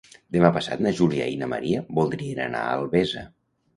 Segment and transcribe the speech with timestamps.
[0.35, 3.27] Demà passat na Júlia i na Maria voldrien anar a Albesa.